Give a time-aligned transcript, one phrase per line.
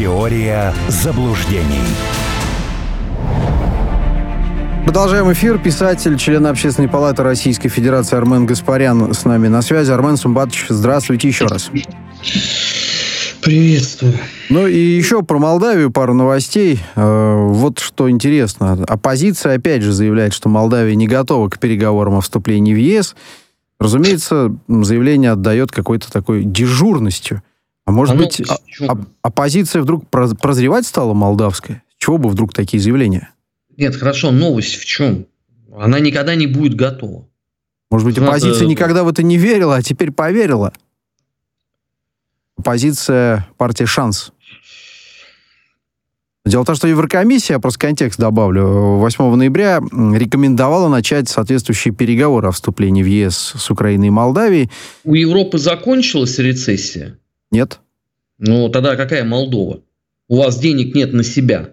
[0.00, 1.84] Теория заблуждений.
[4.86, 5.58] Продолжаем эфир.
[5.58, 9.92] Писатель, член Общественной палаты Российской Федерации Армен Гаспарян с нами на связи.
[9.92, 11.70] Армен Сумбатович, здравствуйте еще раз.
[13.42, 14.14] Приветствую.
[14.48, 16.80] Ну и еще про Молдавию пару новостей.
[16.96, 18.82] Э, вот что интересно.
[18.88, 23.14] Оппозиция опять же заявляет, что Молдавия не готова к переговорам о вступлении в ЕС.
[23.78, 27.42] Разумеется, заявление отдает какой-то такой дежурностью.
[27.86, 28.42] А может Оно быть,
[28.80, 31.82] а, оппозиция вдруг прозревать стала молдавская?
[31.98, 33.30] Чего бы вдруг такие заявления?
[33.76, 35.26] Нет, хорошо, новость в чем?
[35.76, 37.28] Она никогда не будет готова.
[37.90, 38.66] Может быть, оппозиция Надо...
[38.66, 40.72] никогда в это не верила, а теперь поверила?
[42.56, 44.32] Оппозиция партия «Шанс».
[46.46, 52.48] Дело в том, что Еврокомиссия, я просто контекст добавлю, 8 ноября рекомендовала начать соответствующие переговоры
[52.48, 54.70] о вступлении в ЕС с Украиной и Молдавией.
[55.04, 57.19] У Европы закончилась рецессия?
[57.50, 57.80] Нет.
[58.38, 59.82] Ну, тогда какая Молдова?
[60.28, 61.70] У вас денег нет на себя.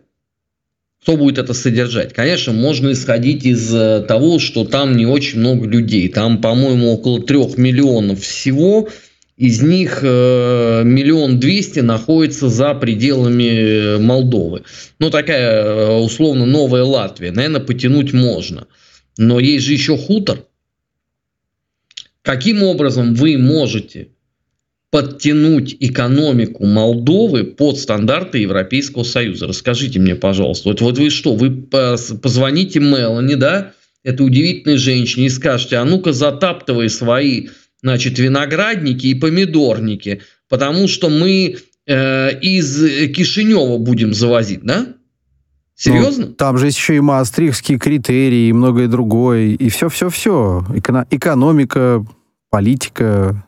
[1.01, 2.13] Кто будет это содержать?
[2.13, 6.09] Конечно, можно исходить из э, того, что там не очень много людей.
[6.09, 8.89] Там, по-моему, около трех миллионов всего.
[9.37, 14.63] Из них э, миллион двести находится за пределами Молдовы.
[14.99, 17.31] Ну, такая э, условно новая Латвия.
[17.31, 18.67] Наверное, потянуть можно.
[19.17, 20.39] Но есть же еще хутор.
[22.23, 24.09] Каким образом вы можете
[24.89, 29.47] подтянуть экономику Молдовы под стандарты Европейского Союза?
[29.47, 30.69] Расскажите мне, пожалуйста.
[30.69, 36.13] Вот, вот вы что, вы позвоните Мелани, да, этой удивительной женщине, и скажете, а ну-ка
[36.13, 37.49] затаптывай свои
[37.81, 44.93] значит, виноградники и помидорники, потому что мы э, из Кишинева будем завозить, да?
[45.75, 46.27] Серьезно?
[46.27, 50.65] Ну, там же еще и маастрихтские критерии, и многое другое, и все-все-все.
[50.73, 52.03] Эко- экономика,
[52.49, 53.46] политика,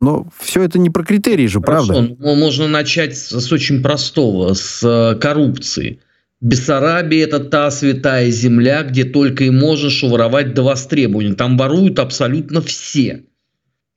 [0.00, 2.16] но все это не про критерии же, Хорошо, правда?
[2.18, 6.00] Ну, можно начать с, очень простого, с э, коррупции.
[6.40, 11.34] Бессарабия– это та святая земля, где только и можешь воровать до востребования.
[11.34, 13.24] Там воруют абсолютно все.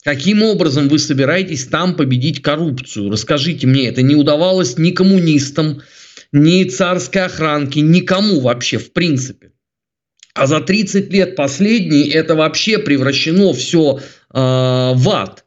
[0.04, 3.10] Каким образом вы собираетесь там победить коррупцию?
[3.10, 5.82] Расскажите мне, это не удавалось ни коммунистам,
[6.34, 9.52] ни царской охранке, никому вообще в принципе.
[10.34, 14.02] А за 30 лет последние это вообще превращено все э,
[14.34, 15.46] в ад.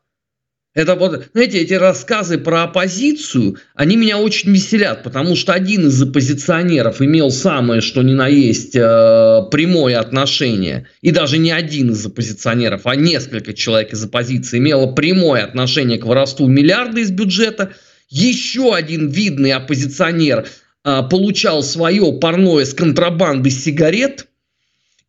[0.76, 6.02] Это вот, знаете, эти рассказы про оппозицию, они меня очень веселят, потому что один из
[6.02, 12.04] оппозиционеров имел самое, что ни на есть, э, прямое отношение, и даже не один из
[12.04, 17.70] оппозиционеров, а несколько человек из оппозиции имело прямое отношение к воровству миллиарда из бюджета.
[18.10, 20.46] Еще один видный оппозиционер
[20.84, 24.26] э, получал свое парное с контрабанды сигарет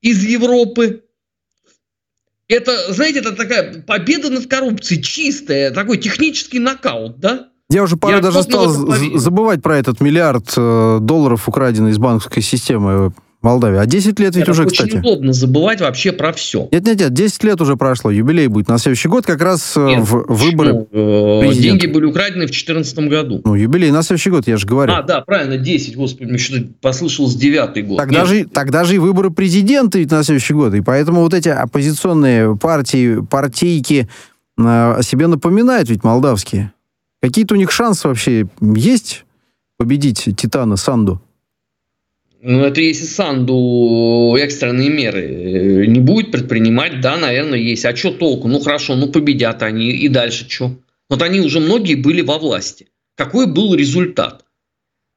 [0.01, 1.01] из Европы,
[2.49, 7.49] это, знаете, это такая победа над коррупцией, чистая, такой технический нокаут, да?
[7.69, 13.13] Я уже порой даже стал забывать про этот миллиард э, долларов, украденный из банковской системы
[13.47, 13.79] Молдавии.
[13.79, 14.97] А 10 лет ведь это уже, очень кстати.
[14.97, 16.67] удобно забывать вообще про все.
[16.71, 19.85] Нет, нет, нет, 10 лет уже прошло, юбилей будет на следующий год, как раз э,
[19.85, 23.41] нет, в выборы ну, Деньги были украдены в 2014 году.
[23.45, 24.91] Ну, юбилей на следующий год, я же говорю.
[24.93, 27.97] А, да, правильно, 10, господи, мне что-то послышалось 9 год.
[27.97, 31.47] Тогда же, тогда же и выборы президента ведь на следующий год, и поэтому вот эти
[31.47, 34.09] оппозиционные партии, партийки
[34.57, 36.73] э, о себе напоминают ведь молдавские.
[37.21, 39.23] Какие-то у них шансы вообще есть
[39.77, 41.21] победить Титана Санду?
[42.41, 47.85] Ну, это если Санду экстренные меры э, не будет предпринимать, да, наверное, есть.
[47.85, 48.47] А что толку?
[48.47, 50.77] Ну, хорошо, ну, победят они, и дальше что?
[51.09, 52.89] Вот они уже многие были во власти.
[53.15, 54.45] Какой был результат?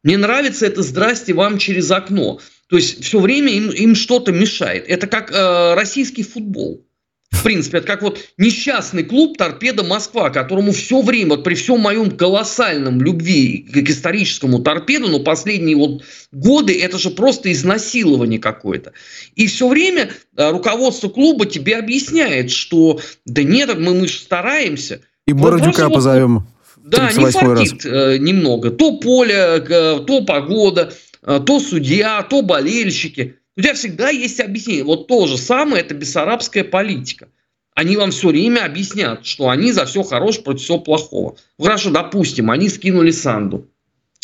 [0.02, 2.40] Мне нравится это «здрасте вам через окно».
[2.68, 4.84] То есть все время им, им что-то мешает.
[4.88, 6.86] Это как э, российский футбол.
[7.30, 11.80] В принципе, это как вот несчастный клуб «Торпеда Москва», которому все время, вот при всем
[11.80, 16.02] моем колоссальном любви к историческому торпеду, но последние вот
[16.32, 18.92] годы это же просто изнасилование какое-то.
[19.36, 25.00] И все время э, руководство клуба тебе объясняет, что да нет, мы, мы же стараемся.
[25.26, 26.46] И Бородюка вот, позовем.
[26.76, 28.18] Да, не фартит раз.
[28.18, 28.70] немного.
[28.70, 33.36] То поле, э, то погода, э, то судья, то болельщики.
[33.56, 34.84] У тебя всегда есть объяснение.
[34.84, 37.28] Вот то же самое, это бессарабская политика.
[37.74, 41.36] Они вам все время объяснят, что они за все хорошее против всего плохого.
[41.58, 43.68] Ну, хорошо, допустим, они скинули Санду.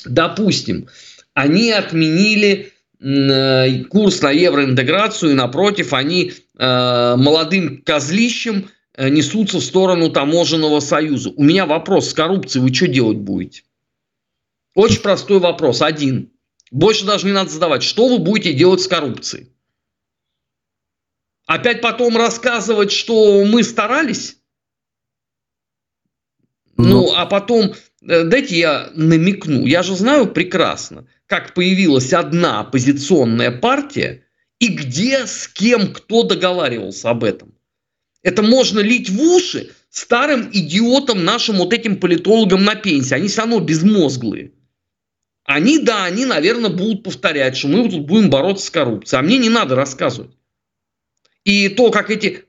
[0.04, 0.88] Допустим,
[1.34, 9.64] они отменили э, курс на евроинтеграцию, и напротив, они э, молодым козлищем э, несутся в
[9.64, 11.30] сторону таможенного союза.
[11.30, 13.62] У меня вопрос с коррупцией, вы что делать будете?
[14.74, 16.30] Очень простой вопрос, один.
[16.70, 17.82] Больше даже не надо задавать.
[17.82, 19.52] Что вы будете делать с коррупцией?
[21.46, 24.38] Опять потом рассказывать, что мы старались?
[26.76, 27.74] Ну, ну а потом
[28.08, 29.66] Э, дайте я намекну.
[29.66, 34.24] Я же знаю прекрасно, как появилась одна оппозиционная партия
[34.58, 37.54] и где, с кем, кто договаривался об этом.
[38.22, 43.14] Это можно лить в уши старым идиотам, нашим вот этим политологам на пенсии.
[43.14, 44.52] Они все равно безмозглые.
[45.46, 49.20] Они, да, они, наверное, будут повторять, что мы тут будем бороться с коррупцией.
[49.20, 50.36] А мне не надо рассказывать.
[51.44, 52.44] И то, как эти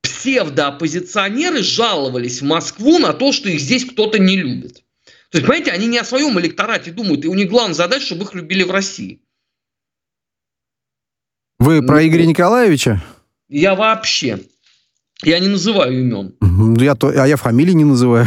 [0.00, 4.82] псевдооппозиционеры жаловались в Москву на то, что их здесь кто-то не любит.
[5.30, 8.24] То есть, понимаете, они не о своем электорате думают, и у них главная задача, чтобы
[8.24, 9.20] их любили в России.
[11.58, 13.02] Вы про ну, Игоря Николаевича?
[13.48, 14.40] Я вообще.
[15.22, 16.34] Я не называю имен.
[16.78, 18.26] Я то, а я фамилии не называю.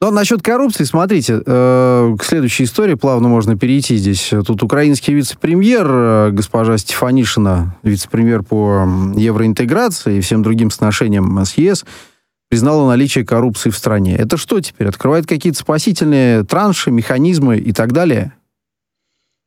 [0.00, 4.32] Но насчет коррупции, смотрите, э, к следующей истории плавно можно перейти здесь.
[4.46, 8.86] Тут украинский вице-премьер, э, госпожа Стефанишина, вице-премьер по
[9.16, 11.84] евроинтеграции и всем другим сношениям с ЕС,
[12.50, 14.16] признала наличие коррупции в стране.
[14.16, 14.88] Это что теперь?
[14.88, 18.32] Открывает какие-то спасительные транши, механизмы и так далее?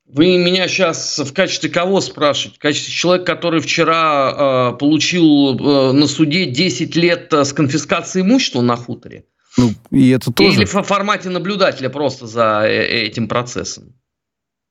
[0.07, 2.57] Вы меня сейчас в качестве кого спрашиваете?
[2.57, 8.25] В качестве человека, который вчера э, получил э, на суде 10 лет э, с конфискацией
[8.25, 9.25] имущества на хуторе?
[9.57, 10.51] Ну, и это тоже...
[10.51, 13.95] Или в формате наблюдателя просто за э, этим процессом.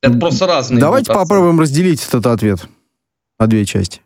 [0.00, 0.80] Это просто разные.
[0.80, 2.60] Давайте попробуем разделить этот ответ
[3.38, 4.00] на две части.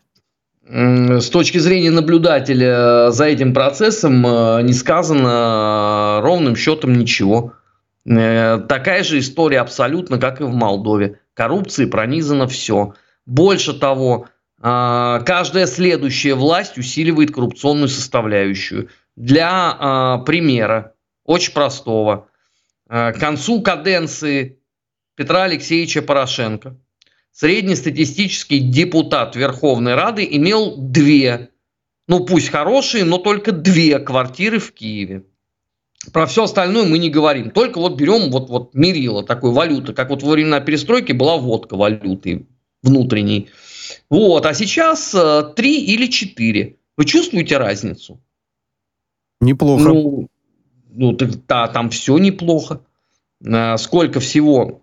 [0.67, 7.53] С точки зрения наблюдателя э, за этим процессом э, не сказано ровным счетом ничего.
[8.03, 11.19] Такая же история абсолютно, как и в Молдове.
[11.35, 12.95] Коррупции пронизано все.
[13.27, 14.25] Больше того,
[14.59, 18.89] каждая следующая власть усиливает коррупционную составляющую–
[19.21, 19.77] для
[20.19, 22.27] э, примера, очень простого.
[22.89, 24.59] Э, к концу каденции
[25.15, 26.75] Петра Алексеевича Порошенко
[27.31, 31.51] среднестатистический депутат Верховной Рады имел две,
[32.07, 35.23] ну пусть хорошие, но только две квартиры в Киеве.
[36.11, 37.51] Про все остальное мы не говорим.
[37.51, 41.77] Только вот берем вот, вот мерило такой валюты, как вот во времена перестройки была водка
[41.77, 42.47] валюты
[42.81, 43.49] внутренней.
[44.09, 46.77] Вот, а сейчас э, три или четыре.
[46.97, 48.19] Вы чувствуете разницу?
[49.41, 49.83] Неплохо.
[49.83, 50.29] Ну,
[50.91, 52.81] ну так, да, там все неплохо.
[53.45, 54.81] А, сколько всего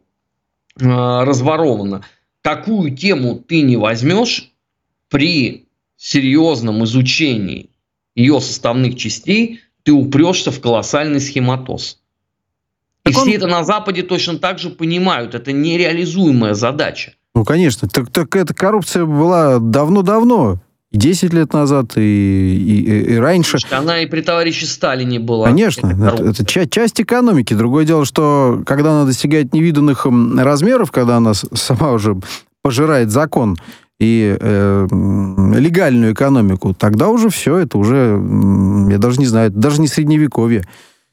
[0.81, 2.03] а, разворовано.
[2.43, 4.53] Какую тему ты не возьмешь
[5.09, 5.67] при
[5.97, 7.71] серьезном изучении
[8.15, 12.01] ее составных частей, ты упрешься в колоссальный схематоз.
[13.05, 15.35] И все это на Западе точно так же понимают.
[15.35, 17.15] Это нереализуемая задача.
[17.35, 17.89] Ну, конечно.
[17.89, 20.61] Так, так эта коррупция была давно-давно
[20.91, 23.59] и 10 лет назад, и, и, и раньше.
[23.71, 25.47] Она и при товарище Сталине была.
[25.47, 27.53] Конечно, это, это часть, часть экономики.
[27.53, 32.17] Другое дело, что когда она достигает невиданных размеров, когда она сама уже
[32.63, 33.57] пожирает закон
[34.01, 34.87] и э,
[35.57, 38.19] легальную экономику, тогда уже все, это уже,
[38.91, 40.65] я даже не знаю, даже не средневековье.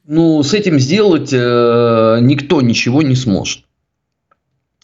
[0.07, 3.64] Ну, с этим сделать э, никто ничего не сможет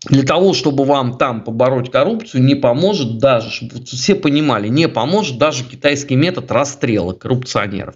[0.06, 5.38] для того, чтобы вам там побороть коррупцию, не поможет даже, чтобы все понимали, не поможет
[5.38, 7.96] даже китайский метод расстрела коррупционеров.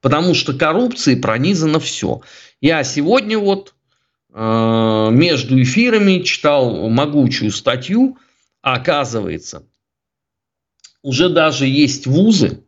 [0.00, 2.20] Потому что коррупцией пронизано все.
[2.60, 3.74] Я сегодня вот
[4.32, 8.18] э, между эфирами читал могучую статью,
[8.60, 9.64] оказывается,
[11.02, 12.62] уже даже есть вузы,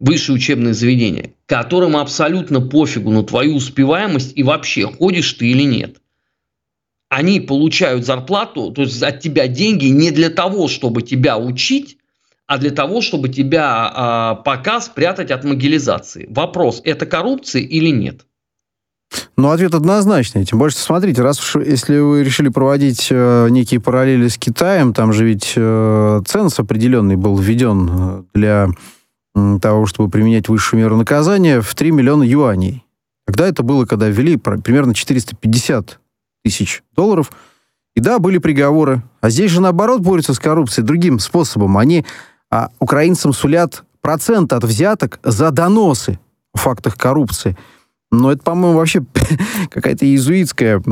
[0.00, 6.01] высшие учебные заведения, которым абсолютно пофигу на твою успеваемость и вообще ходишь ты или нет
[7.12, 11.98] они получают зарплату, то есть от тебя деньги не для того, чтобы тебя учить,
[12.46, 16.26] а для того, чтобы тебя а, пока спрятать от могилизации.
[16.30, 18.24] Вопрос, это коррупция или нет?
[19.36, 20.46] Ну, ответ однозначный.
[20.46, 25.12] Тем больше, смотрите, раз уж если вы решили проводить э, некие параллели с Китаем, там
[25.12, 28.68] же ведь э, ценз определенный был введен э, для
[29.34, 32.86] э, того, чтобы применять высшую меру наказания в 3 миллиона юаней.
[33.26, 35.98] Когда это было, когда ввели примерно 450
[36.42, 37.32] тысяч долларов.
[37.94, 39.02] И да, были приговоры.
[39.20, 41.76] А здесь же, наоборот, борются с коррупцией другим способом.
[41.76, 42.04] Они
[42.50, 46.18] а, украинцам сулят процент от взяток за доносы
[46.52, 47.56] о фактах коррупции.
[48.10, 49.02] Но это, по-моему, вообще
[49.70, 50.82] какая-то иезуитская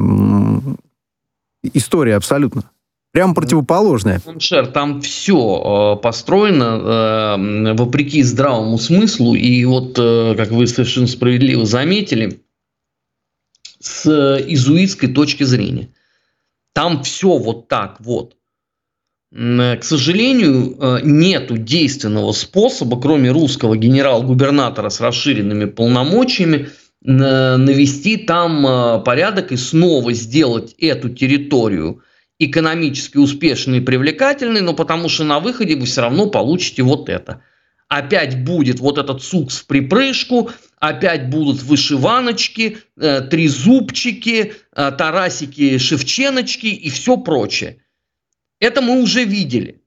[1.62, 2.64] история абсолютно.
[3.12, 4.22] Прям противоположная.
[4.38, 9.34] Шер, там все э, построено э, вопреки здравому смыслу.
[9.34, 12.40] И вот, э, как вы совершенно справедливо заметили,
[13.80, 14.06] с
[14.46, 15.88] изуитской точки зрения.
[16.72, 18.36] Там все вот так вот.
[19.32, 26.68] К сожалению, э, нету действенного способа, кроме русского генерал-губернатора с расширенными полномочиями,
[27.02, 32.02] навести там э, порядок и снова сделать эту территорию
[32.38, 37.42] экономически успешной и привлекательной, но потому что на выходе вы все равно получите вот это.
[37.88, 46.66] Опять будет вот этот сукс в припрыжку, опять будут вышиваночки, э, трезубчики, э, тарасики, шевченочки
[46.66, 47.84] и все прочее.
[48.58, 49.82] Это мы уже видели.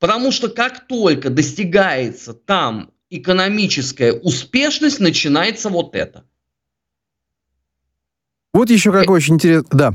[0.00, 6.24] Потому что как только достигается там экономическая успешность, начинается вот это.
[8.54, 9.68] Вот еще какой очень интересный...
[9.72, 9.94] Да.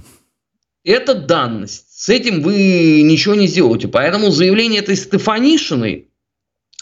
[0.83, 1.85] Это данность.
[1.89, 3.87] С этим вы ничего не сделаете.
[3.87, 6.09] Поэтому заявление этой Стефанишиной,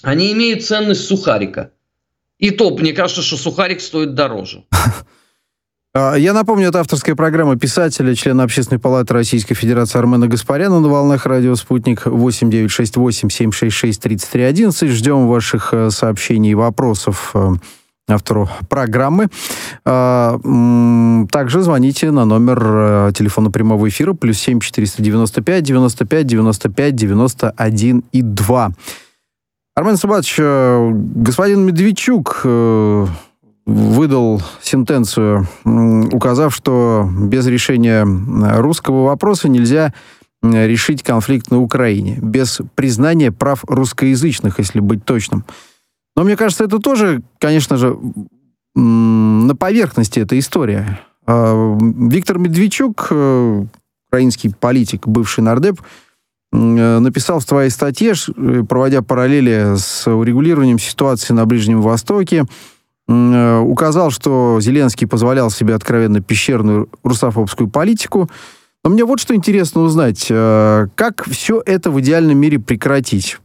[0.01, 1.71] они имеют ценность сухарика.
[2.41, 4.65] И то, мне кажется, что сухарик стоит дороже.
[5.93, 10.87] А, я напомню, это авторская программа писателя, члена Общественной палаты Российской Федерации Армена Гаспаряна на
[10.87, 14.87] волнах радио «Спутник» 8968-766-3311.
[14.87, 17.55] Ждем ваших э, сообщений и вопросов э,
[18.07, 19.27] автору программы.
[19.83, 20.39] А,
[21.29, 28.21] также звоните на номер э, телефона прямого эфира плюс 7 495 95 95 91 и
[28.21, 28.71] 2.
[29.73, 33.05] Армен Сабатович, э, господин Медведчук э,
[33.65, 35.47] выдал сентенцию,
[36.11, 38.05] указав, что без решения
[38.59, 39.93] русского вопроса нельзя
[40.43, 45.45] решить конфликт на Украине, без признания прав русскоязычных, если быть точным.
[46.15, 47.97] Но мне кажется, это тоже, конечно же,
[48.75, 50.99] на поверхности эта история.
[51.25, 53.65] А, Виктор Медведчук, э,
[54.09, 55.79] украинский политик, бывший нардеп,
[56.51, 62.45] написал в твоей статье, э, проводя параллели с урегулированием ситуации на Ближнем Востоке,
[63.07, 68.29] указал, что Зеленский позволял себе откровенно пещерную русофобскую политику.
[68.85, 70.27] Но мне вот что интересно узнать.
[70.27, 73.37] Как все это в идеальном мире прекратить?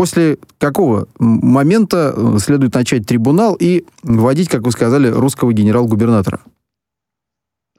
[0.00, 6.40] После какого момента э, следует начать трибунал и вводить, как вы сказали, русского генерал-губернатора?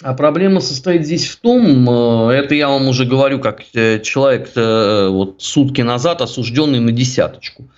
[0.04, 4.52] А проблема состоит здесь в том, э, это я вам уже говорю, как э, человек
[4.56, 7.70] вот сутки назад осужденный на десяточку.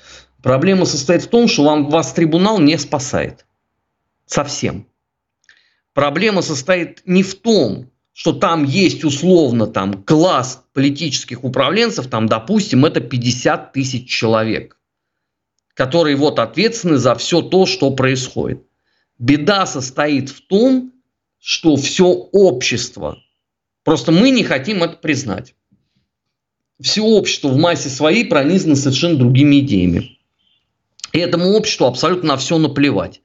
[0.41, 3.45] Проблема состоит в том, что вам, вас трибунал не спасает.
[4.25, 4.87] Совсем.
[5.93, 12.85] Проблема состоит не в том, что там есть условно там класс политических управленцев, там, допустим,
[12.85, 14.77] это 50 тысяч человек,
[15.73, 18.63] которые вот ответственны за все то, что происходит.
[19.17, 20.93] Беда состоит в том,
[21.43, 23.19] что все общество,
[23.83, 25.55] просто мы не хотим это признать.
[26.81, 30.17] Все общество в массе своей пронизано совершенно другими идеями.
[31.11, 33.21] И этому обществу абсолютно на все наплевать.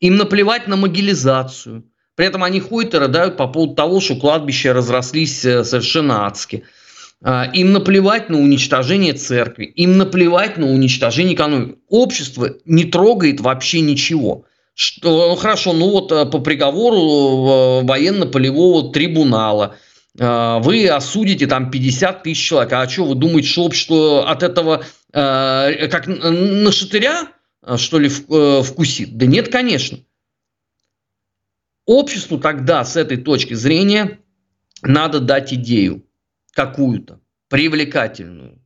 [0.00, 4.72] Им наплевать на могилизацию– при этом они ходят и рыдают по поводу того, что кладбища
[4.72, 6.64] разрослись э, совершенно адски.
[7.22, 11.78] А, им наплевать на уничтожение церкви, им наплевать на уничтожение экономики.
[11.88, 14.44] Общество не трогает вообще ничего.
[14.74, 19.76] Что, ну, хорошо, ну вот э, по приговору э, военно-полевого трибунала
[20.14, 22.70] вы осудите там 50 тысяч человек.
[22.74, 27.28] А что, вы думаете, что общество от этого как на шатыря,
[27.76, 29.16] что ли, вкусит?
[29.16, 30.00] Да нет, конечно.
[31.86, 34.20] Обществу тогда с этой точки зрения
[34.82, 36.06] надо дать идею
[36.52, 38.62] какую-то, привлекательную.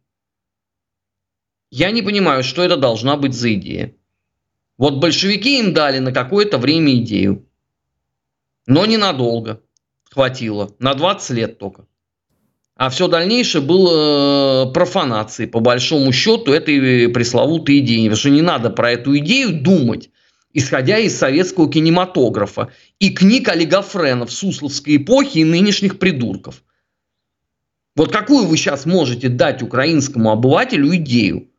[1.70, 3.94] Я не понимаю, что это должна быть за идея.
[4.78, 7.47] Вот большевики им дали на какое-то время идею.
[8.66, 9.62] Но ненадолго
[10.11, 11.87] хватило, на 20 лет только.
[12.75, 18.04] А все дальнейшее было э, профанацией, по большому счету, этой пресловутой идеи.
[18.04, 20.11] Потому что не надо про эту идею думать
[20.56, 26.64] исходя из советского кинематографа и книг олигофренов Сусловской эпохи и нынешних придурков.
[27.95, 31.50] Вот какую вы сейчас можете дать украинскому обывателю идею?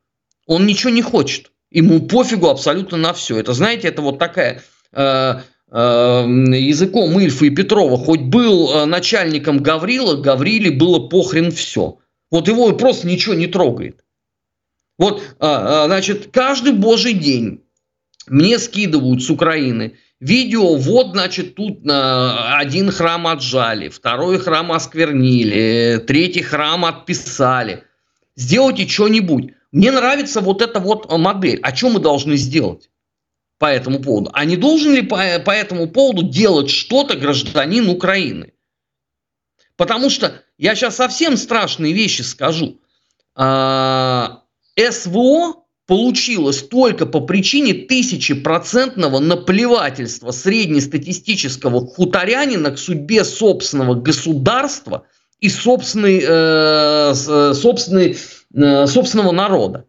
[0.47, 1.51] Он ничего не хочет.
[1.71, 3.37] Ему пофигу абсолютно на все.
[3.37, 4.61] Это, знаете, это вот такая
[4.93, 5.33] э,
[5.71, 7.97] э, языком Ильфа и Петрова.
[7.97, 11.97] Хоть был э, начальником Гаврила, Гавриле было похрен все.
[12.31, 14.03] Вот его просто ничего не трогает.
[14.97, 17.61] Вот, э, значит, каждый божий день
[18.27, 26.41] мне скидывают с Украины видео, вот, значит, тут один храм отжали, второй храм осквернили, третий
[26.41, 27.83] храм отписали.
[28.35, 29.53] Сделайте что-нибудь.
[29.71, 31.59] Мне нравится вот эта вот модель.
[31.61, 32.89] А что мы должны сделать
[33.59, 34.29] по этому поводу?
[34.33, 38.53] А не должен ли по, по этому поводу делать что-то гражданин Украины?
[39.75, 42.79] Потому что я сейчас совсем страшные вещи скажу.
[43.35, 44.41] А,
[44.77, 55.05] СВО получилось только по причине тысячепроцентного наплевательства среднестатистического хуторянина к судьбе собственного государства
[55.39, 58.15] и собственной, э, собственной, э,
[58.53, 59.87] собственного народа.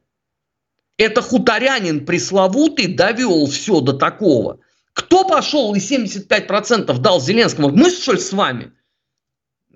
[0.97, 4.61] Это хуторянин пресловутый довел все до такого.
[4.93, 7.69] Кто пошел и 75% дал Зеленскому?
[7.69, 8.73] Мы что ли с вами?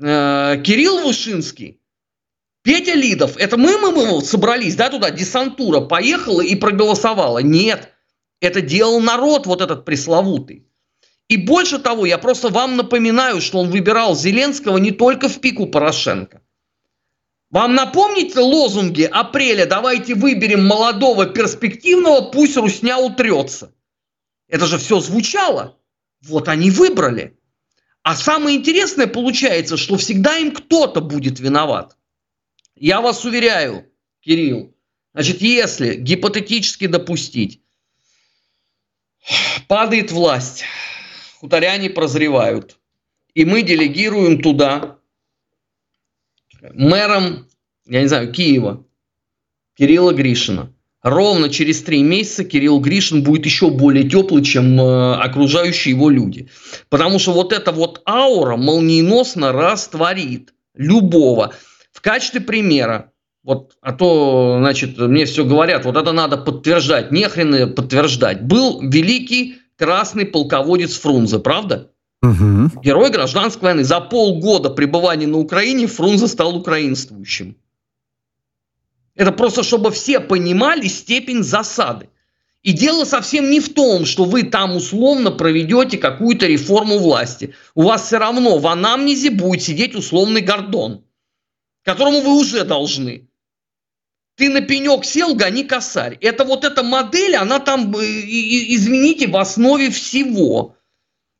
[0.00, 1.80] Э, Кирилл Вышинский?
[2.62, 7.38] Петя Лидов, это мы, мы, мы собрались, да, туда, десантура поехала и проголосовала.
[7.38, 7.92] Нет,
[8.40, 10.66] Это делал народ, вот этот пресловутый.
[11.28, 15.66] И больше того, я просто вам напоминаю, что он выбирал Зеленского не только в пику
[15.66, 16.41] Порошенко.
[17.52, 23.74] Вам напомните лозунги апреля «давайте выберем молодого перспективного, пусть Русня утрется».
[24.48, 25.78] Это же все звучало.
[26.22, 27.38] Вот они выбрали.
[28.02, 31.98] А самое интересное получается, что всегда им кто-то будет виноват.
[32.74, 33.86] Я вас уверяю,
[34.20, 34.74] Кирилл,
[35.12, 37.60] значит, если гипотетически допустить,
[39.68, 40.64] падает власть,
[41.38, 42.78] хуторяне прозревают,
[43.34, 44.98] и мы делегируем туда
[46.72, 47.46] мэром,
[47.86, 48.84] я не знаю, Киева,
[49.76, 50.72] Кирилла Гришина.
[51.02, 56.48] Ровно через три месяца Кирилл Гришин будет еще более теплый, чем э, окружающие его люди.
[56.90, 61.54] Потому что вот эта вот аура молниеносно растворит любого.
[61.90, 63.10] В качестве примера,
[63.42, 68.42] вот, а то, значит, мне все говорят, вот это надо подтверждать, нехрен подтверждать.
[68.42, 71.91] Был великий красный полководец Фрунзе, правда?
[72.22, 72.82] Угу.
[72.82, 73.84] Герой гражданской войны.
[73.84, 77.56] За полгода пребывания на Украине Фрунзе стал украинствующим.
[79.14, 82.08] Это просто, чтобы все понимали степень засады.
[82.62, 87.54] И дело совсем не в том, что вы там условно проведете какую-то реформу власти.
[87.74, 91.04] У вас все равно в анамнезе будет сидеть условный Гордон,
[91.82, 93.28] которому вы уже должны.
[94.36, 96.16] Ты на пенек сел, гони косарь.
[96.20, 100.76] Это вот эта модель, она там, э, извините, в основе всего.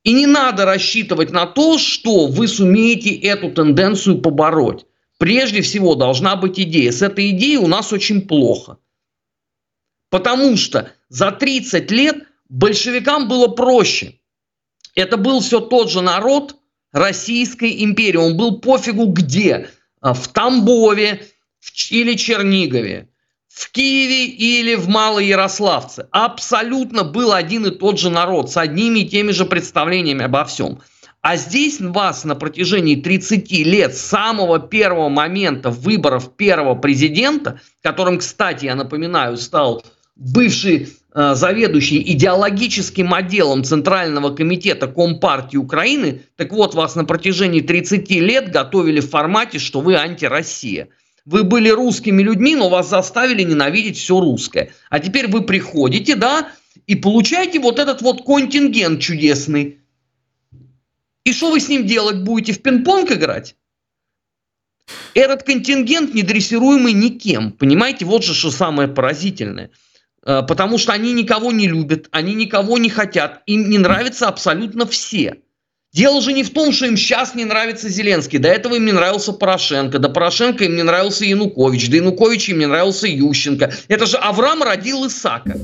[0.04, 4.84] И не надо рассчитывать на то, что вы сумеете эту тенденцию побороть.
[5.18, 6.90] Прежде всего должна быть идея.
[6.90, 8.78] С этой идеей у нас очень плохо.
[10.10, 14.18] Потому что за 30 лет большевикам было проще.
[14.94, 16.56] Это был все тот же народ
[16.90, 18.16] Российской империи.
[18.16, 19.70] Он был пофигу где.
[20.00, 21.24] А, в Тамбове
[21.90, 23.08] или Чернигове
[23.52, 26.08] в Киеве или в Малоярославце.
[26.10, 30.80] Абсолютно был один и тот же народ с одними и теми же представлениями обо всем.
[31.20, 38.18] А здесь вас на протяжении 30 лет, с самого первого момента выборов первого президента, которым,
[38.18, 39.84] кстати, я напоминаю, стал
[40.16, 48.10] бывший э, заведующий идеологическим отделом Центрального комитета Компартии Украины, так вот, вас на протяжении 30
[48.10, 50.88] лет готовили в формате, что вы антироссия.
[51.24, 54.72] Вы были русскими людьми, но вас заставили ненавидеть все русское.
[54.90, 56.50] А теперь вы приходите, да,
[56.86, 59.78] и получаете вот этот вот контингент чудесный.
[61.24, 62.52] И что вы с ним делать будете?
[62.52, 63.54] В пинг-понг играть?
[65.14, 67.52] Этот контингент недрессируемый никем.
[67.52, 69.70] Понимаете, вот же что самое поразительное.
[70.24, 74.86] Э, потому что они никого не любят, они никого не хотят, им не нравятся абсолютно
[74.86, 75.38] все.
[75.92, 78.38] Дело же не в том, что им сейчас не нравится Зеленский.
[78.38, 79.98] До этого им не нравился Порошенко.
[79.98, 81.90] До Порошенко им не нравился Янукович.
[81.90, 83.70] До Януковича им не нравился Ющенко.
[83.88, 85.58] Это же Авраам родил Исака.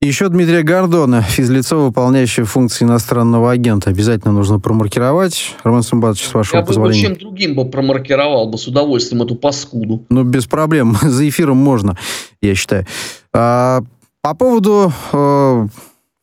[0.00, 3.90] Еще Дмитрия Гордона, физлицо, выполняющее функции иностранного агента.
[3.90, 5.54] Обязательно нужно промаркировать.
[5.62, 7.02] Роман Сумбатович, с вашего Я позволения.
[7.02, 10.04] Я бы чем другим бы промаркировал бы с удовольствием эту паскуду.
[10.10, 10.96] Ну, без проблем.
[11.02, 11.96] За эфиром можно,
[12.42, 12.86] я считаю.
[13.32, 13.82] А,
[14.20, 14.92] по поводу...
[15.12, 15.68] А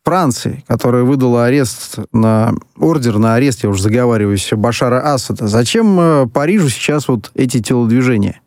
[0.03, 5.47] Франции, которая выдала арест на ордер на арест, я уже заговариваюсь, Башара Асада.
[5.47, 8.41] Зачем э, Парижу сейчас вот эти телодвижения?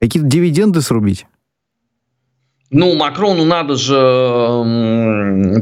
[0.00, 1.26] Какие-то дивиденды срубить?
[2.70, 3.94] Ну, Макрону надо же,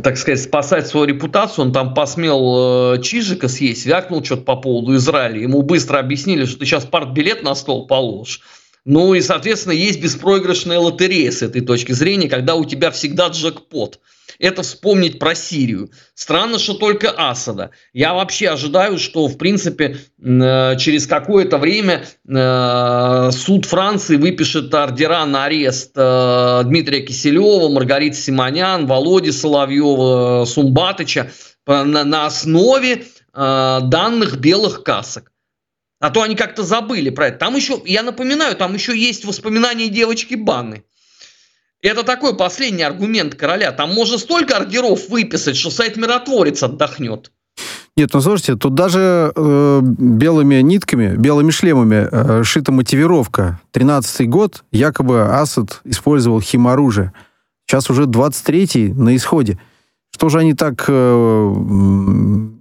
[0.02, 1.66] так сказать, спасать свою репутацию.
[1.66, 5.40] Он там посмел э, Чижика съесть, вякнул что-то по поводу Израиля.
[5.40, 8.40] Ему быстро объяснили, что ты сейчас партбилет на стол положишь.
[8.86, 14.00] Ну и, соответственно, есть беспроигрышная лотерея с этой точки зрения, когда у тебя всегда джекпот–
[14.38, 15.90] это вспомнить про Сирию.
[16.14, 17.70] Странно, что только Асада.
[17.92, 25.24] Я вообще ожидаю, что, в принципе, э, через какое-то время э, суд Франции выпишет ордера
[25.24, 31.30] на арест э, Дмитрия Киселева, Маргариты Симонян, Володи Соловьева, Сумбатыча
[31.66, 35.32] на основе данных белых касок.
[35.98, 37.38] А то они как-то забыли про это.
[37.38, 40.84] Там еще, я напоминаю, там еще есть воспоминания девочки Банны.
[41.80, 43.72] Это такой последний аргумент короля.
[43.72, 47.30] Там можно столько ордеров выписать, что сайт миротворец отдохнет.
[47.96, 53.60] Нет, ну слушайте, тут даже э, белыми нитками, белыми шлемами э, шита мотивировка.
[53.72, 57.14] 13-й год, якобы Асад использовал химоружие.
[57.66, 59.58] Сейчас уже 23-й на исходе.
[60.14, 61.54] Что же они так э,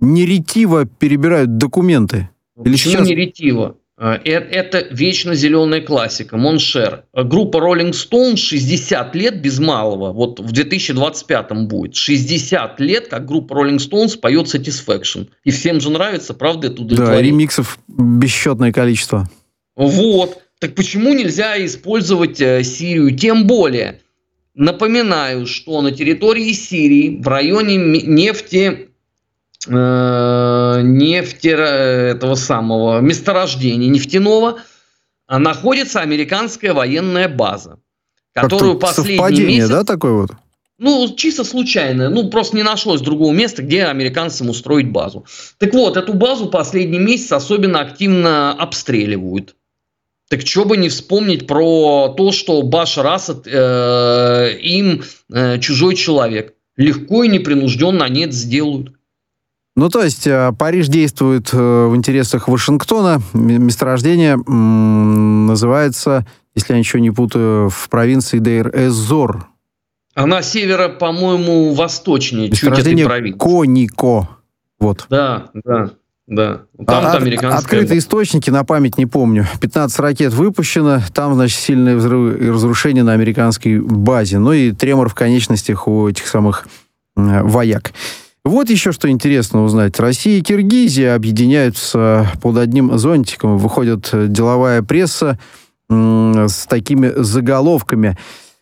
[0.02, 2.30] неретиво перебирают документы?
[2.64, 3.08] Или Почему сейчас...
[3.08, 3.78] неретиво?
[3.98, 7.06] Э, это вечно зеленая классика, mon cher.
[7.14, 11.96] Группа Rolling Stone 60 лет без малого, вот в 2025 будет.
[11.96, 15.28] 60 лет, как группа Rolling Stones поет Satisfaction.
[15.44, 19.30] И всем же нравится, правда, это Да, ремиксов бесчетное количество.
[19.76, 20.42] Вот.
[20.60, 23.16] Так почему нельзя использовать э, Сирию?
[23.16, 24.00] Тем более,
[24.56, 28.88] Напоминаю, что на территории Сирии в районе нефти
[29.68, 34.60] э, нефти этого самого месторождения нефтяного
[35.28, 37.80] находится американская военная база,
[38.34, 39.70] которую последний месяц...
[39.70, 40.32] да, такой вот?
[40.78, 42.10] Ну, чисто случайно.
[42.10, 45.26] Ну, просто не нашлось другого места, где американцам устроить базу.
[45.58, 49.56] Так вот, эту базу последний месяц особенно активно обстреливают.
[50.28, 56.56] Так что бы не вспомнить про то, что Башар Асад э, им э, чужой человек.
[56.76, 58.95] Легко и непринужденно они это сделают.
[59.76, 63.22] Ну, то есть э, Париж действует э, в интересах Вашингтона.
[63.34, 69.48] Месторождение называется, если я ничего не путаю, в провинции Дейр-Эзор.
[70.14, 73.38] Она севера, по-моему, восточнее чуть этой провинции.
[73.38, 74.30] Конико.
[74.80, 75.08] Вот.
[75.10, 75.92] Да, да.
[76.28, 77.60] Да, там а, американская...
[77.60, 79.46] Открытые источники, на память не помню.
[79.62, 84.40] 15 ракет выпущено, там, значит, сильные взрывы и разрушения на американской базе.
[84.40, 86.68] Ну и тремор в конечностях у этих самых
[87.16, 87.94] э, вояк.
[88.46, 90.00] Вот еще что интересно узнать.
[90.00, 93.58] Россия и Киргизия объединяются под одним зонтиком.
[93.58, 95.40] Выходит деловая пресса
[95.90, 98.16] с такими заголовками.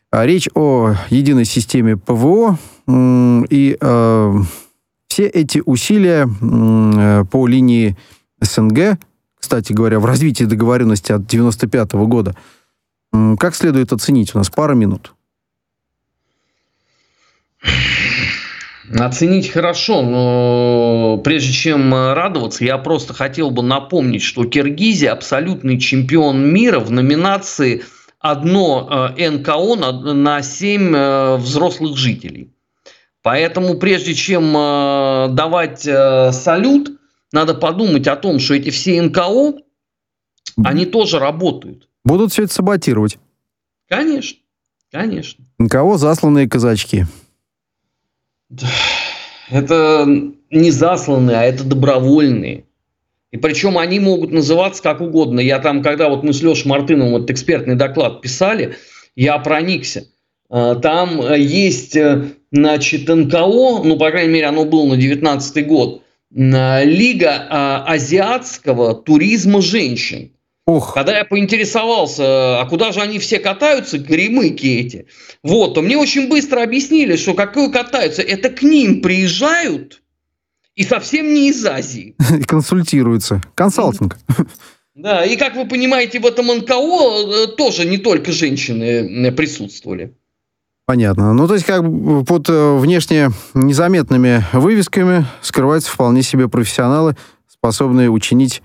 [0.10, 4.34] Речь о единой системе ПВО и э,
[5.08, 7.98] все эти усилия э, по линии
[8.40, 9.00] СНГ,
[9.38, 12.36] кстати говоря, в развитии договоренности от 1995 года,
[13.38, 14.34] как следует оценить?
[14.34, 15.14] У нас пара минут.
[19.00, 26.54] Оценить хорошо, но прежде чем радоваться, я просто хотел бы напомнить, что Киргизия абсолютный чемпион
[26.54, 27.84] мира в номинации
[28.20, 29.76] одно э, НКО
[30.14, 32.54] на 7 э, взрослых жителей.
[33.22, 37.00] Поэтому прежде чем э, давать э, салют,
[37.32, 39.56] надо подумать о том, что эти все НКО,
[40.64, 41.90] они тоже работают.
[42.06, 43.18] Будут все это саботировать.
[43.90, 44.38] Конечно,
[44.92, 45.44] конечно.
[45.58, 47.06] НКО засланные казачки.
[49.50, 50.08] Это
[50.50, 52.64] не засланные, а это добровольные.
[53.32, 55.40] И причем они могут называться как угодно.
[55.40, 58.76] Я там, когда вот мы с Лешей Мартыновым вот экспертный доклад писали,
[59.16, 60.06] я проникся.
[60.50, 61.98] Э, там есть
[62.54, 69.62] значит, НКО, ну, по крайней мере, оно было на 19 год, Лига а, азиатского туризма
[69.62, 70.32] женщин.
[70.66, 70.94] Ух.
[70.94, 75.08] Когда я поинтересовался, а куда же они все катаются, гремыки эти,
[75.44, 80.02] вот, то мне очень быстро объяснили, что какое катаются, это к ним приезжают
[80.76, 82.16] и совсем не из Азии.
[82.40, 83.42] И консультируются.
[83.56, 84.18] Консалтинг.
[84.96, 90.16] Да, и как вы понимаете, в этом НКО э, тоже не только женщины присутствовали.
[90.86, 91.34] Понятно.
[91.34, 91.82] Ну, то есть, как
[92.28, 97.16] под э, внешне незаметными вывесками скрываются вполне себе профессионалы,
[97.48, 98.62] способные учинить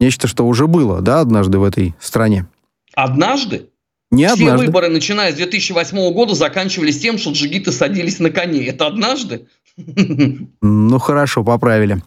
[0.00, 2.46] нечто, что уже было, да, однажды в этой стране.
[2.94, 3.68] Однажды?
[4.10, 4.66] Не Все однажды.
[4.66, 8.66] выборы, начиная с 2008 года, заканчивались тем, что джигиты садились на коне.
[8.66, 9.46] Это однажды?
[9.76, 12.02] Ну, хорошо, поправили.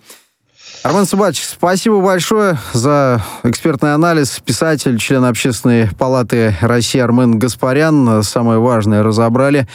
[0.83, 4.41] Армен Субач, спасибо большое за экспертный анализ.
[4.43, 8.21] Писатель, член Общественной палаты России Армен Гаспарян.
[8.21, 9.65] Самое важное разобрали.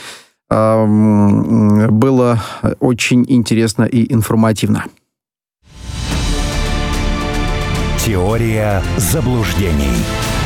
[0.49, 2.43] Было
[2.79, 4.85] очень интересно и информативно.
[8.05, 10.38] Теория заблуждений.